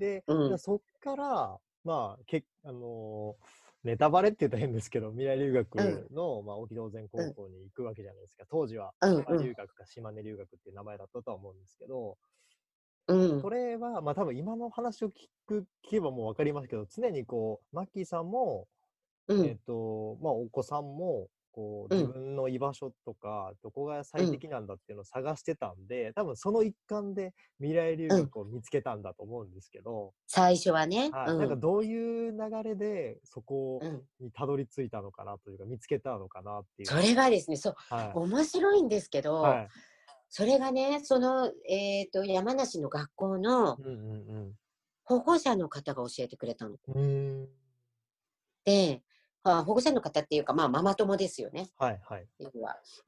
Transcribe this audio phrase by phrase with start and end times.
[0.00, 3.46] で、うんそっから、まあ、けあのー
[3.82, 5.74] ネタバレって言ったら変ですけど、未来留学
[6.12, 8.44] の、まあ、沖道前高校に行くわけじゃないですか。
[8.50, 12.18] 当時は、うん島留学か島根留学っていう名前だったとは思うんですけど、
[13.08, 13.48] うんそ。
[13.48, 15.12] れは、まあ多分今の話を聞
[15.46, 18.68] く、聞けばもう分かりますけど、常にこう、マッキーさんも、
[19.28, 19.46] うん。
[19.46, 31.10] えっと、まあお子さんも、こう、うん自分の居場所とか、どこが最適なんだっていうのを探してたんで、多分その一環で未来留学を見つけたんだと思うんですけど、最初はね。
[31.10, 34.06] はい、うんなんかどういう流れでそこうん。
[34.20, 36.88] にたどり着いたのかなというか、見つけたのかなっていう。
[36.88, 38.12] それがですね、そう、はい。
[38.14, 39.68] 面白いんですけど、はい。
[40.28, 43.88] それがね、その、えっ、と、山梨の学校のうんう
[44.48, 44.54] ん
[45.04, 46.76] 保護者の方が教えてくれたの。
[46.88, 46.94] うん。
[46.94, 47.60] うーん。
[48.64, 49.02] で、
[49.42, 51.70] あ保護者の方っていうか、まあ、ママ友ですよね。
[51.78, 52.26] はいはい。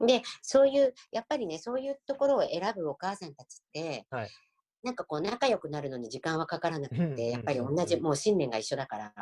[0.06, 4.28] で、そういう、やっぱりね、そういうところを選ぶお母さんたちって、はい
[4.82, 9.14] なんかこう、仲良くなるのに時間はかからなくて、やっぱり同じ、もう信念が一緒だから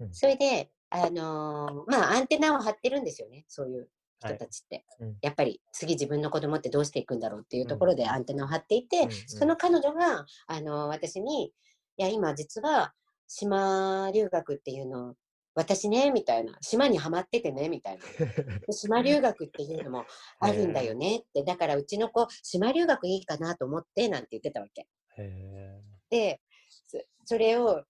[0.00, 0.04] う。
[0.06, 4.86] んそれで、あのーまあ、アンテナを張ってるんですよね、そういう人たちって。
[5.00, 11.52] うんやっぱり、次自分の子供ってどうしていくんだろうっていうところでうんアンテナを張っていて、うんうんその彼女が、あのー私に、い
[11.98, 12.94] や、今実は、
[13.26, 15.14] 島留学っていうの、
[15.58, 18.04] 私ね、みたいな、島にはまっててね、みたいな。
[18.64, 20.04] で島留学っていうのも
[20.38, 24.86] あるんだよねって、だからうちの子、島留学いいかなと思って、なんて言ってたわけ。
[25.16, 26.40] へで、
[26.86, 27.82] そそれを、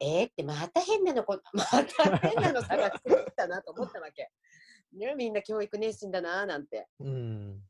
[0.00, 4.30] えー、ってまた変なのこ、 また変なの探してきたなと思ったわけ。
[4.92, 6.88] ね、みんな教育熱心だな、なんて。
[7.00, 7.62] ーうん。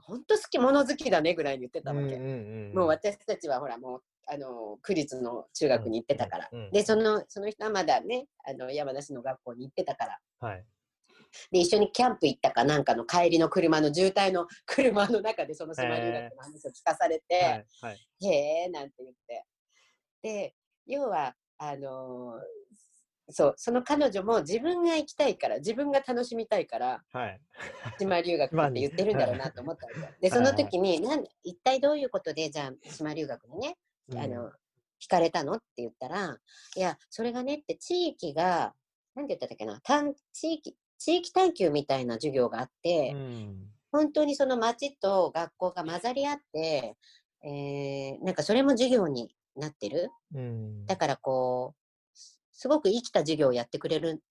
[0.00, 2.16] 本当好き、物好きだねぐらいに言ってたわけ。
[2.16, 6.48] うんうんうんもう私たちはほら、もう、あの、区立の中学に行ってたから。
[6.52, 10.18] うんうんうんで、その、その人はまだね、あの、山梨の学校に行ってたから。
[10.40, 10.64] はい。
[11.50, 17.66] で、一緒にキャンプ行ったかなんかの帰りの車の渋滞の車の中でその島留学の話を聞かされて、はい。
[17.82, 18.26] はい。
[18.26, 19.44] へえなんて言って。
[20.22, 20.54] で、
[20.86, 22.65] 要は、あのー
[23.28, 27.40] そう、その彼女も自分が行きたいから、自分が楽しみたいから、はい。
[27.98, 30.00] 島留学って言ってるんだろうなと思ったわけ。
[30.20, 33.78] で、その時に、なん一体どういうことで、じゃあ、島留学にね、
[34.16, 34.50] あの、
[35.00, 36.38] 惹かれたのって言ったら、
[36.76, 38.74] いや、それがねって地域が、
[39.14, 43.70] なんて言ったっけな、探地域、地域探求みたいな授業があって、うん。
[43.92, 46.96] 本当にその町と学校が混ざり合って、
[47.42, 50.10] えーなんかそれも授業になってる。
[50.34, 50.86] うん。
[50.86, 51.85] だからこう、
[52.56, 54.22] すすごく生きた授業をやってくれる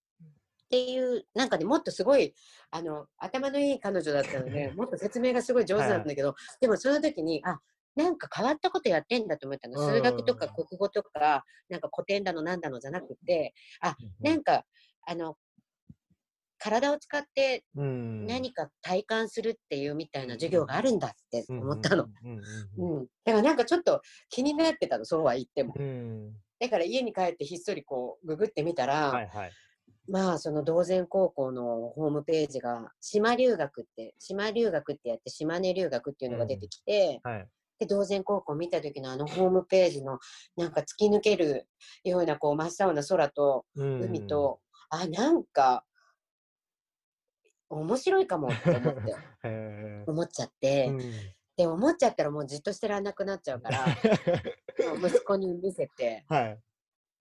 [0.66, 2.34] っていう、なんかね、もっとすごい、
[2.72, 7.59] あの、頭のいい彼女だったので、 もっと説明がすごい上手なんだけど、でもその時に、あ、
[7.96, 9.80] なんか変わったことやってんだと思ったの。
[9.80, 14.66] 数学とか国語とか、なんか古典だのなんだのじゃなくて、あ、なんか、
[15.07, 15.38] あの、
[16.57, 22.07] 体を使ってうん何か体感するっていうみたいな授業があるんだって思ったの。。
[23.24, 25.75] だからなんかちょっと気になってたの、そうは言っても。
[25.78, 26.34] うん。
[26.60, 26.68] うん。
[26.68, 29.52] だから家に帰ってひっそりこうググってみたら、はいはい。
[30.08, 37.48] まあその同然高校のホームページが島留学って、島留学ってやって島根留学っていうのが出てきて、はい。
[37.80, 40.20] で、同然高校見た時のあのホームページの
[40.56, 41.68] なんか突き抜ける
[42.04, 45.84] ようなこう真っ青な空と海と、あ、なんか
[47.70, 49.16] 面白いかもって思って、
[50.08, 53.86] 思っちゃって、ーで思っちゃったらもうじっとしてらんなくなっちゃうから、
[55.02, 56.60] 息子に見せて、はい。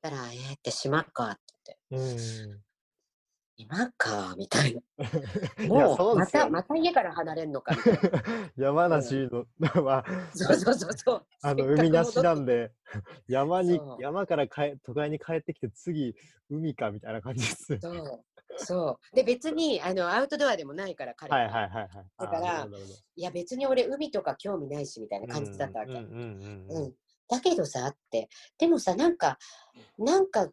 [0.02, 2.18] たら、えー、って島かって言って、
[2.48, 2.64] うん。
[3.56, 4.80] 島かみたいな。
[5.68, 8.22] もそうまた、また家から離れんのかみたいな。
[8.56, 9.28] 山梨
[9.60, 11.26] のは、そうそうそうそう。
[11.42, 12.72] あの海なしなんで、
[13.28, 16.16] 山に山からかえ都会に帰ってきて、次、
[16.50, 17.78] 海かみたいな感じです。
[17.80, 18.24] そう。
[18.56, 19.16] そう。
[19.16, 21.38] で、別に、あの、アウトドアでもないから、彼は。
[21.38, 22.06] はいはいはいはい。
[22.18, 22.68] だから
[23.16, 25.92] いや、別に俺、海とか興味ないし、みたいな感じだったわけ。
[25.92, 26.94] うん
[27.28, 28.28] だけどさ、って。
[28.58, 29.38] でもさ、なんか、
[29.98, 30.50] なんか、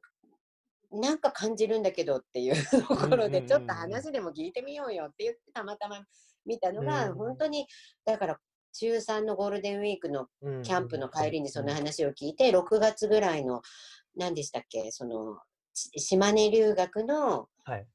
[0.91, 2.53] なんか感じるんだけどっていう
[2.87, 6.05] ところで、ちょっと話でも聞いてみようよって言って、たまたま
[6.45, 7.67] 見たのが、うん本当に、
[8.05, 8.39] だから、
[8.73, 13.61] 中3のゴールデンウィークのうんキャンプの帰りにその話を聞いて、6月ぐらいの、
[14.15, 15.39] 何でしたっけ、その、
[15.73, 17.87] し島根留学のはい。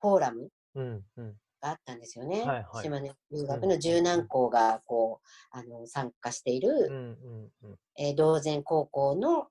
[0.00, 1.36] フォーラムうんうん。
[1.60, 2.42] があったんですよね。
[2.42, 6.94] はいはい島根留学の十何校が、こう、あの、参加している、うん
[7.62, 7.78] うんうん。
[7.96, 9.48] えー同然高校の、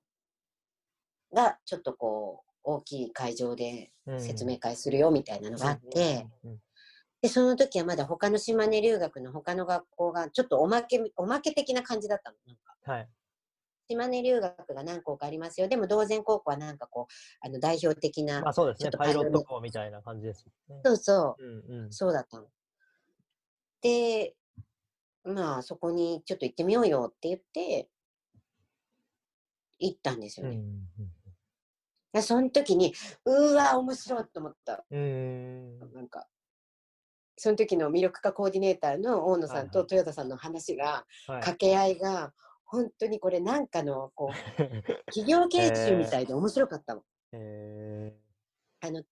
[1.32, 6.58] が、ちょっとこう、大きい会場でうん説明会するよみたいなのがあって、うんうん
[7.20, 12.36] で、その時はまだ他の島根留学の他の学校が、ちょっとおまけ、おまけ的な感じだったの。
[12.46, 13.08] なんかはい。
[13.88, 15.68] 島根留学が何校かありますよ。
[15.68, 18.84] でも、同然高校はなんかこう、あの代表的な、まあそうですね。
[18.84, 20.80] ちょっとパイロット校みたいな感じですよね。
[20.84, 21.92] そうそう、うんうん。
[21.92, 22.46] そうだったの。
[23.80, 24.34] で、
[25.24, 27.88] まあ、そこにちょっと行ってみようよって言って、
[29.78, 30.56] 行ったんですよね。
[30.56, 30.88] うん
[32.14, 32.94] でその時に、
[33.24, 34.84] うわ、面白いと思った。
[34.88, 36.28] うんうんなんか、
[37.36, 42.32] その時の魅力化コーディネーターの大野さんとはい豊田さんの話が、はい掛け合いが、
[42.74, 44.32] 本当にこれなんかの、こう、
[45.06, 47.02] 企業研修みたいで面白かったの。
[47.32, 48.18] え
[48.80, 49.02] あの、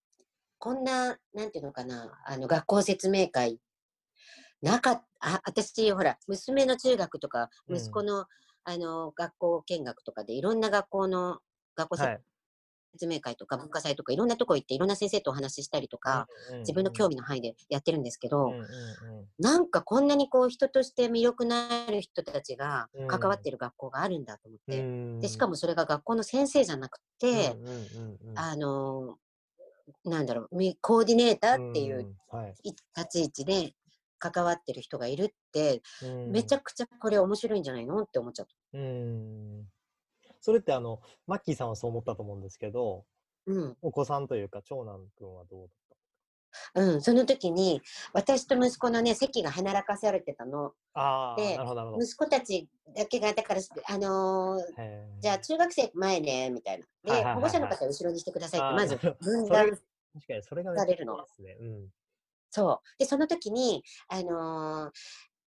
[0.59, 3.61] こんな、なんていうのかな、あの、学校説明会、
[4.61, 7.77] なかっあ、私、ほら、娘の中学とか、うん。
[7.77, 8.27] 息子の、
[8.65, 11.39] あの、学校見学とかで、いろんな学校の、
[11.77, 12.23] 学校ーはい
[12.93, 16.29] 説明会とか文化祭とかいろんなとこ行っていろんな先生とお話ししたりとか、
[16.61, 18.53] 自分の興味の範囲でやってるんですけど、
[19.39, 25.21] なんかこんなにこう人として魅力のある人たちがうん関わってる学校があるんだと思って、うん。
[25.21, 27.57] でしかもそれが学校の先生じゃなくて、
[28.35, 29.17] あの
[30.05, 32.15] なんだろうみコーディネーターっていう
[32.97, 33.73] 立ち位置で
[34.19, 36.31] 関わってる人がいるって、うん。
[36.31, 38.55] めちゃくちゃこれ面白いんじゃないのって思っちゃった。
[38.75, 39.65] うん
[40.43, 43.07] それってあのマッキーさんはそう思ったと思うんですけど
[43.47, 43.77] うん。
[43.81, 45.71] お子さんというか長男くんはどう
[46.75, 47.81] うん、その時に
[48.13, 50.63] 私と息子のね席が離らかされてたの。
[50.63, 51.59] だったああで
[52.05, 56.85] 息子たちだけがだからあのーじゃあ中学生前ねみたいな。
[57.05, 57.35] で、はいはいはいはい。
[57.37, 59.17] 保護者の方は後ろにしてくださいってまず分
[59.47, 61.17] それ断確かにそれがされるの。
[61.17, 61.67] めっちゃいいですね。
[61.67, 61.89] うん。
[62.51, 62.99] そう。
[62.99, 64.93] でその時にあのー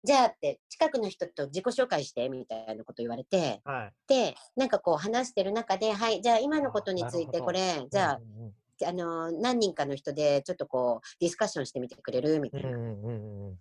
[0.04, 3.94] じゃあって近くの人と自己紹介してみたいなこと言われてはい。
[4.08, 8.54] でなんかこう話してる中ではいじゃあ今のことについてこれじゃあうんうん
[8.84, 12.40] あのー何人かの人でちょっとこうディスカッションしてみてくれる？
[12.40, 12.72] みたいな。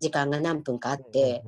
[0.00, 1.42] 時間が何分かあって、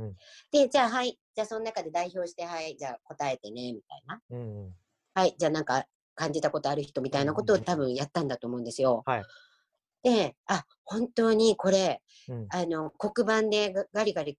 [0.51, 4.21] で、じゃあはい、じゃあその中で代表して、はい、じゃあ答えてね、みたいな。
[4.31, 4.75] うんうん。
[5.15, 9.03] はい、じゃあなんか感じたことある人みたいなことを多分やったんだと思うんですよ。
[9.07, 9.25] はい。
[10.03, 12.47] で、あ、本当にこれ、うん。
[12.51, 14.39] あの、黒板でガガリガリ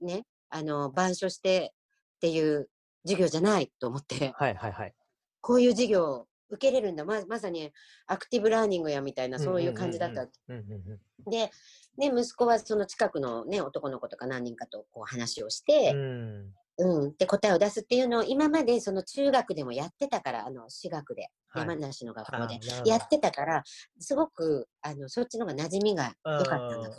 [0.00, 1.72] ね、あの、板書して
[2.16, 2.68] っていう
[3.04, 4.94] 授業じゃないと思って、はいはいはい。
[5.40, 7.04] こういう授業を受けれるんだ。
[7.04, 7.70] ままさに
[8.06, 10.26] アクティブラーニングやみたいな、そういう感じだった。
[10.26, 11.50] で、
[11.98, 16.52] ね、息子はその近くのね、男の子とか何人かとこう話をして、うん。
[16.80, 21.66] うん、で答えを出すっていうのを今までその中学でもやってたからあの私学で、はい。
[21.66, 23.64] 山梨の学校でやってたから
[23.98, 26.90] すごくあのそっちの方が馴染みが良かったんだ。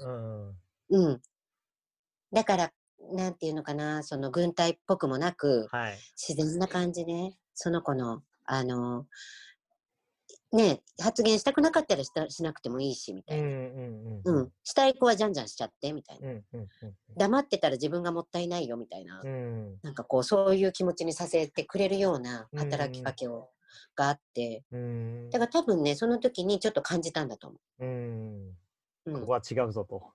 [0.90, 1.22] うん、
[2.34, 2.72] だから
[3.13, 5.97] なんていうのかなその軍隊っぽくもなくはい。
[6.15, 9.06] 自然な感じでその子のあの
[10.51, 14.51] ね発言したくなかったらしたしなくてもいいしみたいな、うんうんうんうん。
[14.63, 16.67] したい子はじゃんじゃんしちゃってみたいな、うんうん
[17.17, 19.29] 黙ってたら自分がもったいないよみたいな、うん。
[19.29, 19.35] う
[19.75, 23.50] んなんかこう、そういう気持ちにさせてくれるような働きかけを、
[23.95, 25.29] があって、うん。
[25.29, 27.85] だから多分ね、その時にちょっと感じたんだと思う。
[27.85, 27.88] ん。
[28.50, 28.56] う。
[29.06, 29.21] うん。
[29.21, 30.11] ここ、は違うぞと。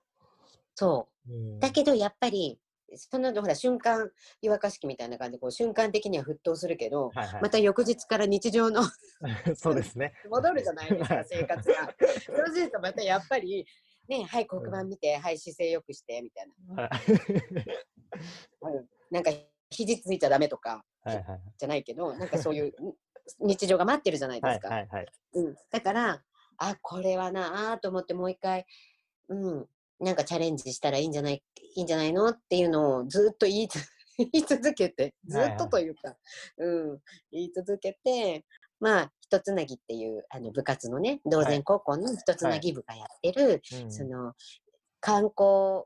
[0.75, 1.33] そう。
[1.33, 1.59] うん。
[1.59, 2.59] だけど、やっぱり、
[2.97, 4.09] その、ほら、瞬間、
[4.41, 8.83] 湯沸かし器みたいな感じで、こう、瞬間的には沸騰するけど、はいはいまた翌日から日常の
[9.55, 10.13] そうですね。
[10.29, 11.75] 戻るじゃないですか、はい生活が。
[12.25, 13.65] そうすると、またやっぱり、
[14.07, 16.83] ね、はい、黒板見て、はい、姿勢よくして、みたいな。
[16.83, 16.89] は
[18.71, 19.31] いうんなんか、
[19.69, 22.73] 肘ついちゃダメとか、はいはいじゃないけど、なんかそういう
[23.39, 24.69] 日常が待ってるじゃないではいすか。
[24.69, 25.05] はいはい。
[25.33, 26.23] うん、だから、
[26.57, 28.65] あ、これはなあと思ってもう一回、
[29.29, 29.67] うん、
[29.99, 31.43] なんかチャレンジしたらいいんじゃない、
[31.75, 33.79] いいんじゃないのっていうのをずっと言いつ
[34.17, 36.15] 言い続けて、ずっとというか、
[36.57, 36.99] うん、
[37.31, 38.45] 言い続けて、
[38.79, 44.33] まあ、一つなぎっていうあの部活のね、同然高校の一つなぎ部がやってる、うんその
[45.01, 45.83] 観光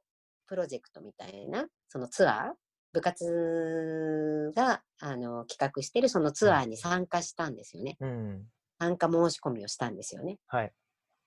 [0.47, 2.53] プロジェクトみたいな、そのツアー
[2.93, 7.97] 部活があの企画してるそのツアーに参加したんですよね。
[7.99, 8.45] うん。
[8.79, 10.37] 参加申し込みをしたんですよね。
[10.47, 10.71] はい。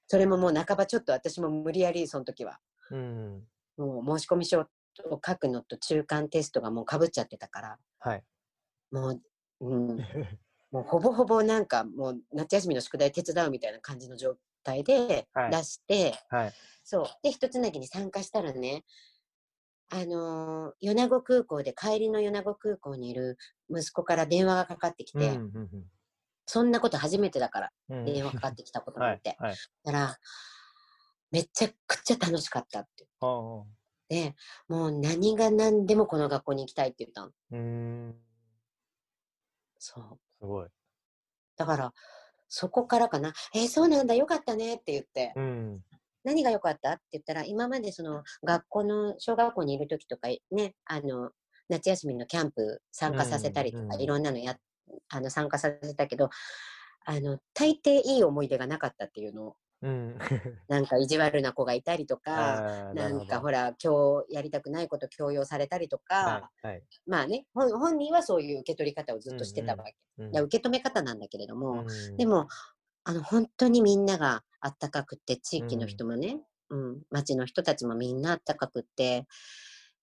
[0.08, 2.58] それももう半ばちょっと私も無理やりその時は、
[2.92, 3.42] うん。
[3.76, 4.66] もう申し込み書を
[5.26, 8.22] 書くのと中間テストがもうかぶっちゃってたから、はい。
[8.90, 9.22] もう、
[9.60, 9.96] うん、
[10.70, 16.52] もうほぼほぼなんかもう夏休みの宿題手伝うみたいな感じの状態ではい出して、はい。
[16.84, 17.06] そう。
[17.22, 18.84] で、一つなぎに参加したらね、
[19.90, 23.36] あのー米子空港で帰りの米子空港にいる
[23.70, 25.84] 息子から電話がかかってきて、うんうん
[26.44, 29.36] そんなこと初めてだからうん電話かかってきたこと はいなんて。。
[29.38, 29.56] はい。
[29.84, 30.18] だから、
[31.32, 33.06] めちゃくちゃ楽しかったって。
[33.20, 33.64] ああ。
[34.08, 34.34] で、
[34.68, 37.30] もう何が何でもこの学校に行きたいって言ったの。
[37.52, 38.14] うん。
[39.78, 40.18] そう。
[40.40, 40.68] すごい。
[41.56, 41.92] だから、
[42.48, 43.32] そこからかな。
[43.54, 45.32] えーそうなんだ、よかったねって言って。
[45.34, 45.80] うん。
[46.24, 51.30] 何が良かったって言ったら、今までその学校の、小学校にいる時とかね、あの、
[51.70, 54.58] 夏休みのキャンプ参加させたりとか、うんうんいろんなのや、
[55.08, 56.28] あの、参加させたけど、
[57.06, 60.18] あの、大抵いい思い出がなかったっていうのをうん。
[60.68, 66.72] なんか意地悪な子がいたりとか、なんかほら、ら、今日やりたくないこと強要されたりとか、はい。
[66.72, 66.82] はい。
[67.06, 69.90] まあね本、本人はそういう受け取り方をずっとしてたわけ。
[70.18, 72.46] うんいや受け止め方なんだけれども、うんでも、
[73.04, 79.26] あの、本当にみんながあったかくって、地域の人もね、うん、町の人たちもみんなあったかくって、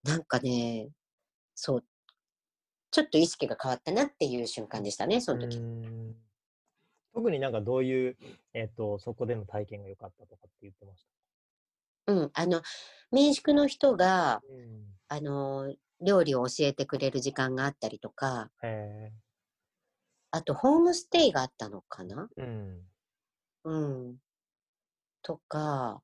[0.04, 0.90] なんかね、
[1.56, 1.86] そう、
[2.92, 5.62] ちょっと意識が変わったなっていう瞬間でしたね、その時。
[7.20, 8.18] うん特になんかどういう、
[8.54, 11.06] えっ、と、そこでの体験が良かったとかって言ってまし
[12.08, 12.62] うん、あの、
[13.12, 14.48] 民宿の人が、た。
[14.48, 15.00] うん。
[15.10, 19.12] あの、料理を教えてくれる時間があったりとか、へ
[20.32, 22.30] あと、ホームステイがあったのかな？
[22.38, 22.42] え。
[22.42, 22.90] うん。
[23.66, 24.20] うん。
[25.24, 26.02] とか、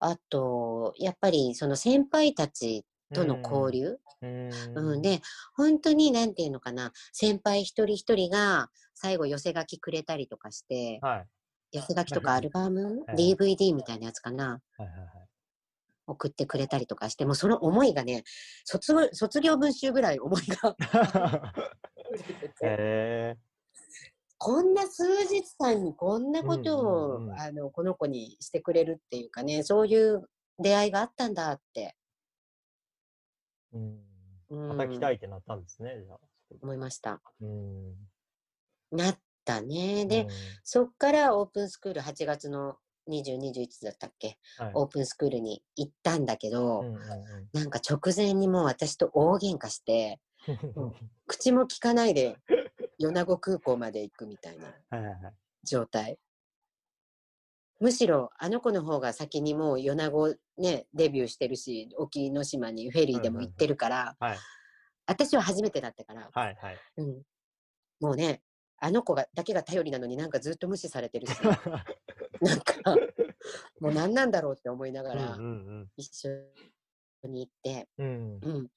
[0.00, 2.84] あと、やっぱりその先輩たち
[3.14, 4.50] との交流、うん。
[4.74, 5.20] うん、で、
[5.54, 11.26] 本当になんていうのかな、先輩一人一人が最後寄せ書きくれたりとかして、はい。
[11.72, 15.08] 寄せ書きとかアルバム、はい DVD みたいなやつかな、はいはいはい。
[16.06, 18.24] 送ってくれたりとかして、もうその思いがね、
[18.64, 20.76] 卒業卒業文集ぐらい思いが。
[24.42, 31.94] こんな数日間にこんなことを、うんうんうんあのこの子にしてくれるっていうかね、そういう出会いがあったんだって、
[33.72, 34.00] うん。
[34.50, 36.18] うんまた来たいってなったんですね、じゃあ。
[36.62, 37.20] 思いました。
[37.40, 37.94] うん。
[38.90, 40.06] なったね。
[40.06, 40.28] で、うん
[40.64, 42.76] そっからオープンスクール8月の
[43.08, 47.00] 20、21だったっけ、はいオープンスクールに行ったんだけど、うんうんうん
[47.52, 50.20] なんか直前にもう私と大喧嘩して、
[50.76, 50.92] うん
[51.26, 52.36] 口も聞かないで
[52.98, 55.34] 米子空港まで行くみたいなはいはいはい。
[57.80, 64.38] むしろあの子の方が先にもう米子ね、デビューしてるし、沖ノ島にフェリーでも行ってるから、はい
[65.06, 66.78] 私は初めてだったから、はいはい。
[66.98, 67.22] うん、
[68.00, 68.42] もうね、
[68.78, 71.30] あの子がだけが頼りなのになんかずっと無視されてるし、
[72.40, 72.96] なんか、
[73.80, 75.46] もう何なんだろうって思いながらうんう
[75.82, 76.30] ん一緒
[77.28, 78.06] に行って、うん。
[78.06, 78.68] うんうん。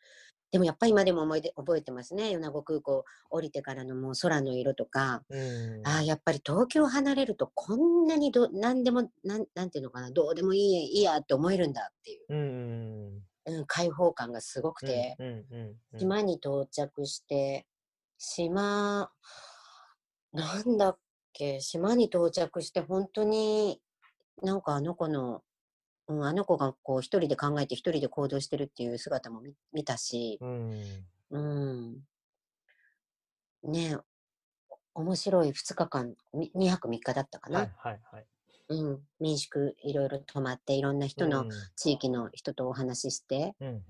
[0.53, 2.29] でもやっぱり今でも思い出覚えてますね。
[2.29, 5.81] 米子空港降りてからのもう空の色とか、うん。
[5.83, 12.37] ああ、やっぱり東京離れるとこんなにど何でもなん、なんていうのかな、どうでもいいいいやって思えるんだっていう、うん
[13.47, 14.89] うんうん、開放感がすごくうん。
[14.89, 15.17] て。
[15.97, 17.65] 島に到着して、
[18.19, 19.11] 島、
[20.33, 20.97] なんだっ
[21.33, 23.81] け、島に到着して本当に
[24.43, 25.41] なんかあの子の、
[26.07, 31.05] うん、あの子がこう一人で考えて一人で行動してるっていう姿も見見たし、うん。
[31.31, 31.97] うん。
[33.63, 33.97] ねえ、
[34.93, 37.59] 面白い2日間、み2泊3日だったかな。
[37.59, 38.25] はいはいはい。
[38.69, 38.99] うん。
[39.19, 43.83] 民宿いろいろ泊まって、いろんな人のうん地域の人とお話しして、うんうん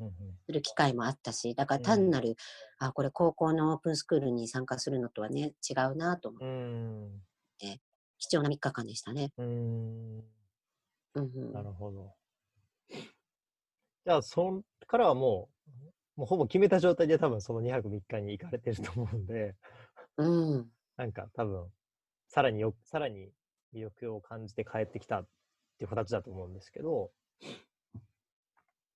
[0.46, 2.36] する機会もあったし、だからうん単なる、
[2.78, 6.44] あ、これ高校のオープンスクールに参加するのとはね、違うなと思う。
[6.44, 7.24] うん。
[8.24, 9.32] 貴重な3日間でしたね。
[9.38, 10.24] うん。
[11.16, 11.54] うん。
[11.54, 12.18] なるほど。
[14.06, 15.50] じゃあ、そんからはも
[16.18, 19.56] う、もうほぼ決めた状態で多分その2泊3日に行かれてると思うんで、
[20.18, 20.24] う
[20.58, 20.74] ん。
[20.98, 21.72] なんか多分、
[22.28, 23.34] さらによ、さらに
[23.74, 25.30] 魅力を感じて帰ってきたっ
[25.78, 27.14] ていう形だと思うんですけど、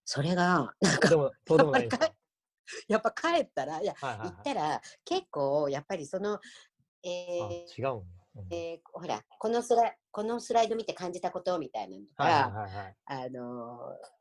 [0.06, 2.14] それが、なんかで、も、そうでもないんですか？
[2.88, 6.40] やっぱ帰ったら、いや、はいはい行ったら、結構、やっぱりその、
[7.04, 7.58] えはい。
[7.80, 8.27] ーあ、違うんだ。
[8.38, 12.96] うんえーほらこのスライ、このスライド見て感じたことみたいなのとか、はいはいはいはい。
[13.06, 14.18] あのー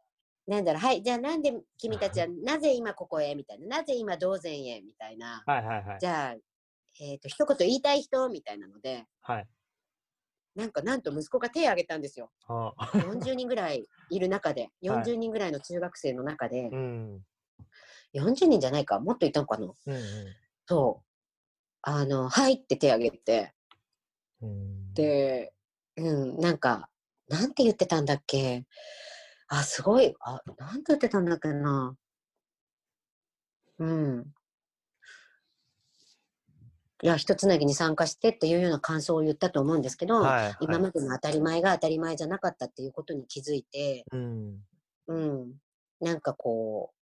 [0.46, 5.99] なんだろう、はい、じゃあなんで君たちはなぜ今ここへみたいな、なぜ今道前へみたいな、はいはいはい。
[6.00, 6.35] じゃあ、
[7.00, 9.46] えっ、と、一言言いたい人みたいなので、はい。
[10.54, 12.30] なんかなんと息子が手を挙げたんですよ。
[12.49, 17.25] あ40人ぐらいいる中で、 はい40人ぐらいの中学生の中で、うん。
[18.14, 19.75] 40人じゃないか、もっといたのかなうん
[20.66, 21.06] そう。
[21.82, 23.42] あの、はいって手を挙げて、うん。
[23.42, 23.52] うん、
[24.95, 25.52] で、
[25.97, 26.88] うん、なんか、
[27.28, 28.66] なんて言ってたんだっけ
[29.49, 31.97] あ、すごい、あ、なんて言ってたんだっけな。
[33.78, 34.35] うん。
[37.02, 44.64] いや、一つなぎに参加してっていうような感想を言ったと思うんですけど、はい、はい、今までの当たり前が当たり前じゃなかったっていうことに気づいて、うん。
[45.09, 45.52] うん。
[46.00, 46.97] なんかこう、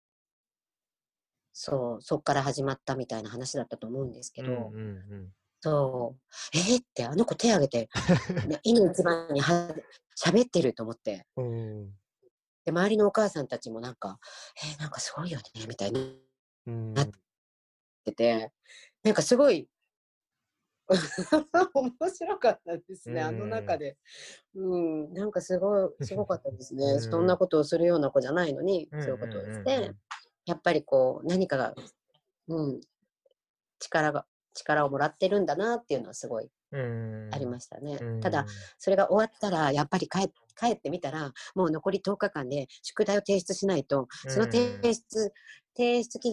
[1.52, 5.28] そう、そっから始まったみたいな話だったと思うんですけど、うんうんうん。
[5.62, 7.88] そう、えー、ってあの子手挙げて、
[8.48, 9.72] ね今一番には
[10.20, 11.86] 喋ってると思って、 うん。
[12.64, 14.18] で、周りのお母さんたちもなんか、
[14.56, 16.20] えー、なんかすごいよね、みたいに
[16.66, 16.94] うん。
[16.94, 17.10] なっ
[18.04, 18.52] てて、
[19.04, 19.68] なんかすごい、
[21.74, 23.96] 面白かったですね、あの中で。
[24.56, 26.84] うん、なんかすごい、 すごかったですね。
[26.84, 29.92] うんそんなことをするような子じゃないのに、うんそういうことをしうんうんて、
[30.44, 31.74] やっぱりこう、何かが、
[32.48, 32.80] うん、
[33.78, 37.98] 力が、力をもらってるんだなっていうのはすごいうんありましたね。
[38.00, 38.46] うんただ、
[38.78, 45.32] それが終わったら、やっぱり帰帰ってみたら、もう残り10日間で宿題を提出しないと、その提出、
[45.76, 46.32] 提出期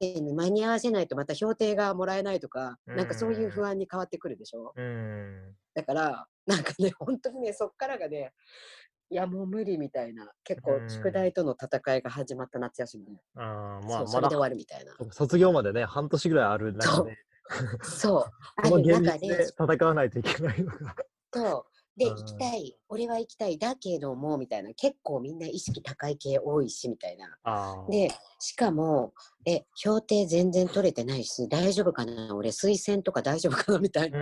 [0.00, 4.72] 限に間に合わせないとまた評定がもらえないとか、なんかそういう不安に変わってくるでしょ？
[4.76, 5.56] うん。
[5.74, 8.32] だから、なんかね、本当にね、そっからがね、
[9.10, 10.90] いやもう無理みたいな、結構うん。
[10.90, 14.92] 宿題との戦いが始まった夏休みで、あーまあ、それで終わるみたたいな。
[15.12, 17.18] 卒業までね、半年ぐらいある中で、
[17.82, 18.24] そう、
[18.56, 20.96] あこのる中で現実で、戦わないといけないのが。
[21.30, 27.38] と、で、うん行きたい、俺は行きたい、だけども、みたいな、結構みんな意識高い系多いし、みたいな。
[27.88, 28.10] で、
[28.40, 29.14] しかも、
[29.46, 32.34] え、評定全然取れてないし、大丈夫かな？
[32.34, 33.78] 俺、推薦とか大丈夫かな？
[33.78, 34.18] みたいうな、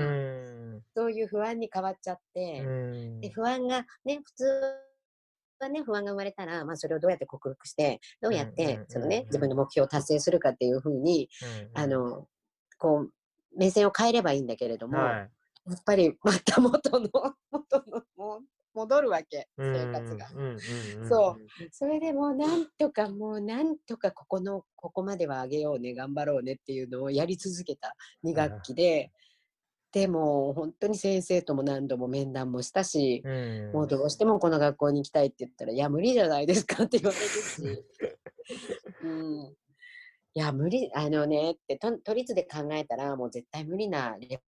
[0.76, 0.82] ん。
[0.94, 3.20] そういう不安に変わっちゃって、うん。
[3.20, 4.44] で、不安がね、普通
[5.60, 11.30] はね、不安が生まれたら、まあ、それをどうやって克服して、どうやってそのね、自分の目標を達成するかっていうふうに、
[11.74, 11.80] うん。
[11.80, 12.26] あ、の、
[12.78, 13.12] こう、
[13.56, 15.30] 目線を変えればいいんだけれども、はい
[15.66, 17.08] やっぱりまた元の、
[17.50, 18.40] 元の、もう
[18.74, 20.28] 戻るわけ、生活が。
[21.08, 29.12] そうそれでもうなんとかもうなんとかここの、ここまでは上げようね、頑張ろうねっていうのをやり続けた2学期で、
[29.92, 37.62] でも本当に先生とも何度も面談もしたし、うんもうどうしてもこの学校に行きたいって言ったら、いや、無理じゃないですかって言われるし。
[39.04, 39.56] うん。
[40.34, 44.40] いや、無理、あのね、ってと、都立で考えたら、もう絶対無理なレ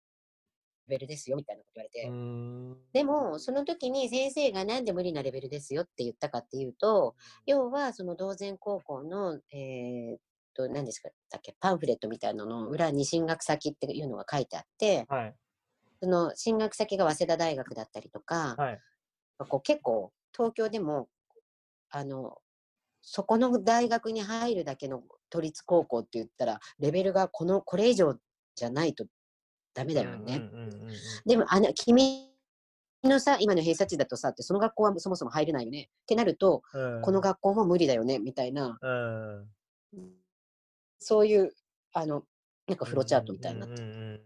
[0.87, 2.07] ベルですよ、みたいなこと言われて。
[2.07, 10.19] うんでも、その時に先生がなんで無理なレベルですよって言ったかっていうと、要は、その同然高校の、えーっ
[10.53, 15.35] と、何ですかだっけ、パンフレットみたいなのの裏に進学先っていうのが書いてあって、はい。
[16.01, 18.79] その進学先が早稲田大学だったりとか、はい。
[19.49, 21.07] こう結構東京でも
[21.89, 22.37] あの
[23.01, 28.15] そこの大学に入るだけの都立高校って言ったらレベルがこのこれ以上
[28.55, 29.05] じゃないと
[29.73, 30.41] ダメだよね。
[31.25, 32.29] でもあの君
[33.03, 35.89] のさ今の偏差値だとさってその学校はそもそも入れないよね。
[36.03, 37.01] ってなると、うん。
[37.01, 38.77] この学校も無理だよねみたいな。
[38.81, 39.47] うん。
[40.99, 41.53] そういう
[41.93, 42.23] あの
[42.67, 44.21] なんかフローチャートみたいになって、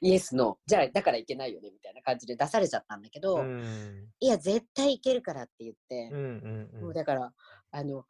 [0.00, 4.06] イエスのじゃあだからいけないよねみたいな感じで出されちゃったんだけど、うん。
[4.20, 6.10] いや絶対いけるからって言って。
[6.80, 7.32] もうだから、
[7.72, 8.06] あの、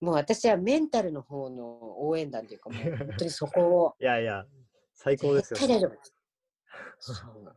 [0.00, 4.46] もう私はメンタルの方の応援団というか、もう本当にそこを、 いやいや、
[4.94, 5.56] 最高ですよ。
[5.58, 6.14] 絶対大丈夫です。
[6.98, 7.56] そう。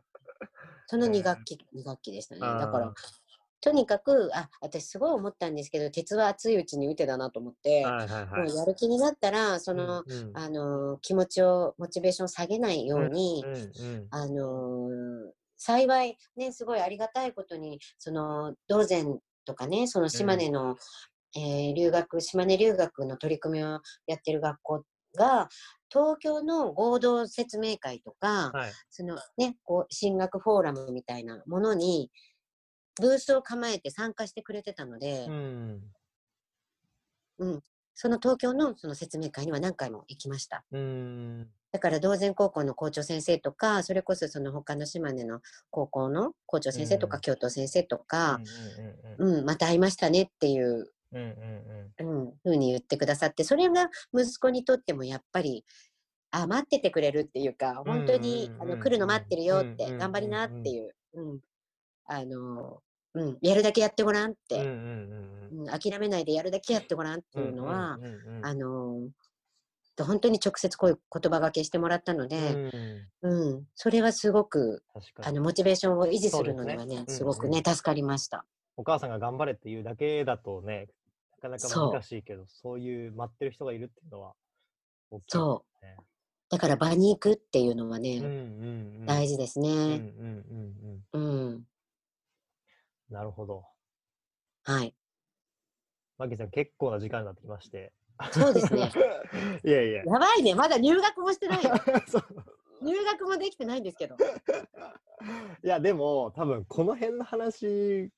[0.86, 2.40] その2学期、二学期でしたね。
[2.40, 2.94] だからあ、
[3.60, 8.48] とにかく、あ、私すごい思ったんですけど、鉄は熱いうちに打てだなと思って、はいはいはい。
[8.48, 19.04] もうやる気になったら、その、うんうんあの、気持ちを、モチベーションを下げないように、うんうんあのー幸い、ね、すごいありがたいことに、その、道前
[19.44, 20.76] とかね、その島根の、
[21.36, 24.84] えー留学、島根留学の取り組みをやってる学校
[25.16, 25.48] が、
[25.90, 28.72] 東京の合同説明会とか、はい。
[28.90, 32.10] そのね、こう、進学フォーラムみたいなものに、
[33.00, 35.26] ブースを構えて参加してくれてたので、
[37.38, 37.62] うん。
[37.94, 40.64] その東京のその説明会には何回も行きました。
[40.70, 41.48] うん。
[41.72, 48.40] だから、道前高校の校長先生とか、それこそその他の島根の高校の校長先生とか、うん教頭先生とか、
[49.18, 52.20] うんうんうん、また会いましたねっていう、うんうんうん。
[52.20, 55.64] うん、ふうに言ってくださって、それが息子にとってもやっぱり、
[56.30, 61.40] あ、待っててくれるっていうか、本当に、あの来るの待ってるよって、頑張りなっていう、うん、
[62.06, 62.82] あの、
[63.14, 67.98] うん、やるだけやってごらんって、うん諦めないでやるだけやってごらんってうんいうのは、
[68.42, 69.08] あの、
[70.04, 72.70] 本当に直接こういう言葉がけしてもらったので、
[73.22, 73.50] うん。
[73.50, 74.82] うん、それはすごく、
[75.22, 78.44] あの、モチベーションを維持するのにはね、すごくね、助かりました。
[78.78, 80.86] お母さんが頑張れっていうだけだとね、
[81.42, 84.34] なかなか難しいけど、そういう待ってる人がいるっていうのは
[85.10, 85.96] 大きいですそね。
[86.48, 88.34] だから場に行くっていうのはね、うんうんう
[89.02, 89.06] ん。
[89.06, 90.12] 大事ですうんうんね。
[90.20, 91.46] うんうん。
[91.46, 91.64] うん。
[93.10, 93.64] なるほど。
[94.62, 94.94] はい。
[96.16, 97.92] マキさん、結構な時間になってきまして。
[98.30, 98.92] そうですね。
[99.66, 100.04] いやいや。
[100.04, 100.54] やばいね。
[100.54, 101.72] まだ入学もしてないよ。
[102.06, 102.22] そう
[102.80, 104.14] 入学もできてないんですけど。
[105.64, 108.12] いや、でも、多分この辺の話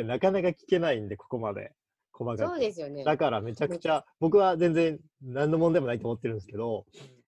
[0.00, 1.72] ってなかなか聞けないんで、ここまで。
[2.12, 2.48] 細かく。
[2.48, 3.04] そうですよね。
[3.04, 6.84] だからめちゃくちゃ、僕は全然何の問題もないと思ってるんですけど、